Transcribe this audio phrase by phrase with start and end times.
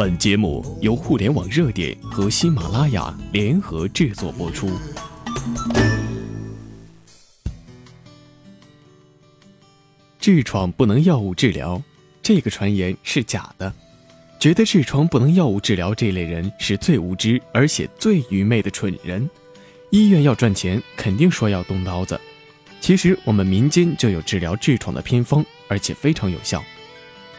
[0.00, 4.70] 本节目由互联网热点和喜马拉雅联合制作播出。
[10.18, 11.82] 痔疮不能药物治疗，
[12.22, 13.70] 这个传言是假的。
[14.38, 19.28] 觉得痔疮不能药物治疗这类人是最无知而且最愚昧的蠢人。
[19.90, 22.18] 医院要赚钱，肯定说要动刀子。
[22.80, 26.64] 其实我们民间就有治疗痔疮的偏方，而且非常有效。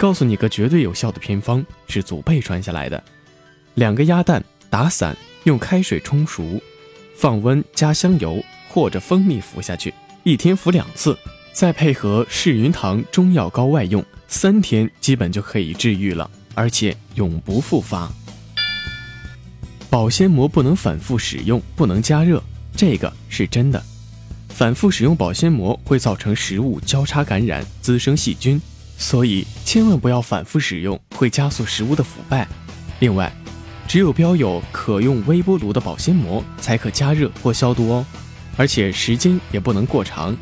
[0.02, 3.04] 告诉你个绝对有效的偏方，是祖辈传下来的：
[3.76, 6.60] 两个鸭蛋打散，用开水冲熟，
[7.16, 11.16] 放温加香油或者蜂蜜服下去，一天服两次，
[11.54, 18.12] 再配合世云堂中药膏外用，三天基本就可以治愈了，而且永不复发。
[19.88, 22.42] 保鲜膜不能反复使用，不能加热，
[22.76, 23.80] 这个是真的。
[24.50, 28.60] 反复使用保鲜膜会造成食物交叉感染，滋生细菌。
[28.98, 32.48] 所以千万不要反复使用，会加速食物的腐败。
[33.00, 33.32] 另外，
[33.88, 38.06] 只有标有可用微波炉的保鲜膜才可加热或消毒哦，
[38.56, 40.38] 而且时间也不能过长。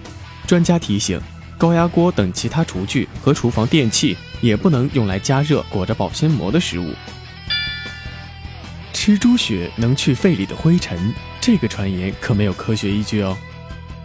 [0.46, 1.20] 专家提醒，
[1.58, 6.94] 高压锅等其他厨具和厨房电器也不能用来加热裹着保鲜膜的食物。
[8.94, 13.36] 吃猪血能去肺里的灰尘，这个传言可没有科学依据哦。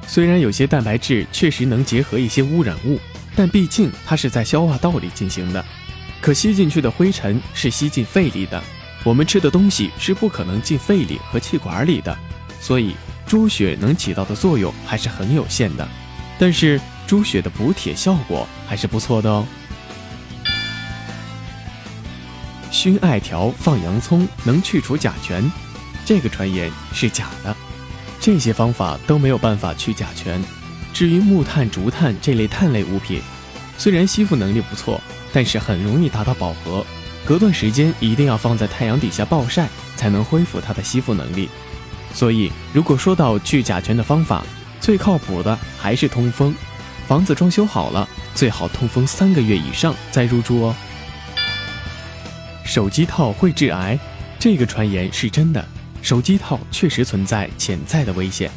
[0.06, 3.00] 虽然有些蛋白质确实能结合一些污染物。
[3.36, 5.64] 但毕竟它是在消化道里进行的，
[6.20, 8.62] 可吸进去的灰尘是吸进肺里的，
[9.02, 12.16] 我们吃的东西是不可能进肺里和气管里的，
[12.60, 12.94] 所以
[13.26, 15.88] 猪血能起到的作用还是很有限的。
[16.38, 19.46] 但是猪血的补铁效果还是不错的哦。
[22.70, 25.50] 熏艾条放洋葱能去除甲醛，
[26.04, 27.56] 这个传言是假的，
[28.20, 30.42] 这些方法都没有办法去甲醛。
[30.94, 33.20] 至于木炭、竹炭这类碳类物品，
[33.76, 35.00] 虽然吸附能力不错，
[35.32, 36.86] 但是很容易达到饱和，
[37.24, 41.50] 隔段时间一定要放在太阳底下暴晒，才能恢复它的吸附能力。
[42.14, 44.44] 所以，如果说到去甲醛的方法，
[44.80, 46.54] 最靠谱的还是通风。
[47.08, 50.76] 房子装修好了，最好通风三个月以上再入住哦。
[52.64, 53.98] 手机套会致癌，
[54.38, 55.66] 这个传言是真的，
[56.02, 58.48] 手机套确实存在潜在的危险。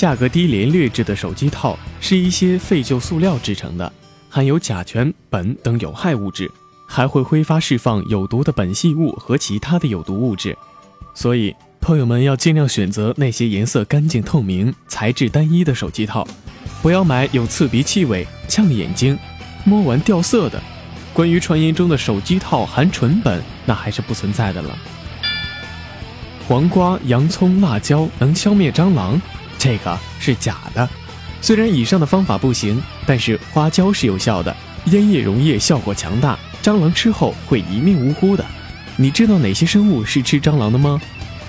[0.00, 3.92] 价格低廉劣质的手机套是一些废旧塑料制成的，
[4.30, 6.50] 含有甲醛、苯等有害物质，
[6.86, 10.56] 还会挥发释放有毒的苯系物和其他的有毒物质。
[11.12, 16.26] 所以，朋友们要尽量选择那些颜色干净透明、材质单一的手机套，
[16.80, 19.18] 不要买有刺鼻气味、呛眼睛、
[19.64, 20.58] 摸完掉色的。
[21.12, 24.78] 关于传言中的手机套含纯苯，那还是不存在的了。
[26.48, 29.20] 黄瓜、洋葱、辣椒能消灭蟑螂。
[29.60, 30.88] 这个是假的，
[31.42, 34.56] 虽然以上的方法不行，但是花椒是有效的，
[34.86, 38.42] 烟叶溶液效果强大，蟑螂吃后会一命呜呼的。
[38.96, 40.98] 你知道哪些生物是吃蟑螂的吗？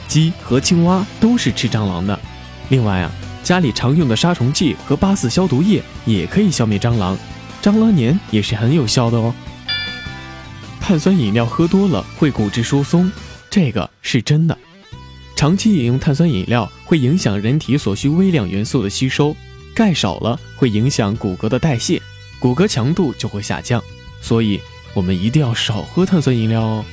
[0.09, 2.19] 鸡和青蛙都是吃蟑螂的。
[2.67, 3.09] 另外啊，
[3.43, 7.17] 家里常用的杀虫剂和八四消毒液也可以消灭蟑螂，
[7.63, 9.33] 蟑螂粘也是很有效的哦。
[10.81, 13.09] 碳酸饮料喝多了会骨质疏松，
[13.49, 14.57] 这个是真的。
[15.33, 19.33] 长期饮用碳酸饮料会影响人体所需微量元素的吸收，
[19.73, 22.01] 钙少了会影响骨骼的代谢，
[22.37, 23.81] 骨骼强度就会下降，
[24.19, 24.59] 所以
[24.93, 26.83] 我们一定要少喝碳酸饮料哦。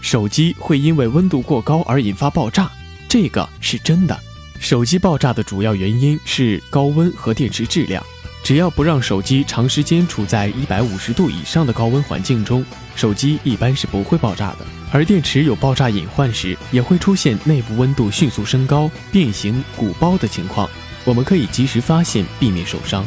[0.00, 2.72] 手机会因为温度过高而引发爆炸，
[3.06, 4.18] 这个是真的。
[4.58, 8.02] 手机爆炸的主要原因是高温和电池质量。
[8.44, 12.62] 只要不让手机长时间处在一百五十度以上的高温环境中，
[12.94, 14.58] 手机一般是不会爆炸的。
[14.92, 20.68] 而电池有爆炸隐患时，也会出现内部温度迅速升高、变形、鼓包的情况。
[21.06, 23.02] 我们可以及时发现，避免受伤。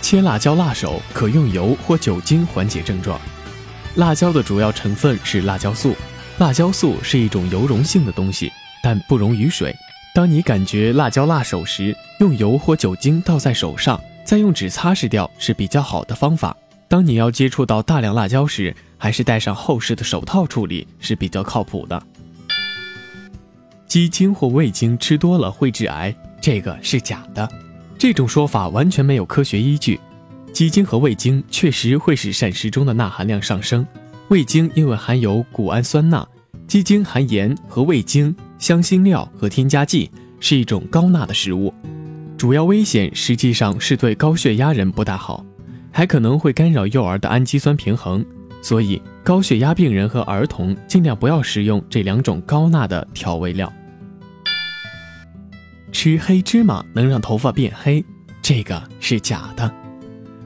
[0.00, 3.20] 切辣椒辣手可用油或酒精缓解症状。
[3.96, 5.96] 辣椒的主要成分是辣椒素，
[6.38, 8.52] 辣椒素是一种油溶性的东西，
[8.84, 9.74] 但不溶于水。
[10.14, 16.56] 当你感觉辣椒辣手时，用油或酒精倒在手上，再用纸擦拭掉是比较好的方法。
[16.88, 22.02] 当你要接触到大量辣椒时，还是戴上厚实的手套处理是比较靠谱的。
[23.86, 27.48] 鸡精或味精吃多了会致癌，这个是假的，
[27.96, 30.00] 这种说法完全没有科学依据。
[30.52, 33.86] 鸡精和味精确实会使膳食中的钠含量上升，
[34.28, 36.26] 味精因为含有谷氨酸钠，
[36.66, 38.34] 鸡精含盐和味精。
[38.58, 40.10] 香辛料和添加剂
[40.40, 41.72] 是一种高钠的食物，
[42.36, 45.44] 主要危险实际上是对高血压人不大好，
[45.92, 48.24] 还可能会干扰幼儿的氨基酸平衡，
[48.60, 53.72] 所以高血压病人和儿童尽量不要食用这两种高钠的调味料。
[55.90, 58.04] 吃黑芝麻能让头发变黑，
[58.42, 59.72] 这个是假的。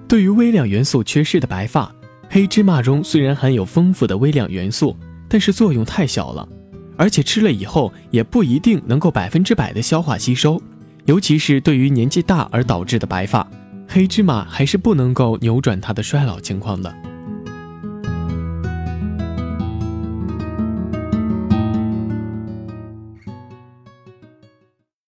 [0.06, 1.92] 对于微量元素缺失的白发，
[2.30, 4.96] 黑芝麻中虽然含有丰富的微量元素，
[5.28, 6.48] 但是作用太小了，
[7.02, 10.62] 而且吃了以后也不一定能够百分之百的消化吸收，
[11.06, 13.44] 尤其是对于年纪大而导致的白发，
[13.88, 16.94] 黑芝麻还是不能够扭转它的衰老情况的。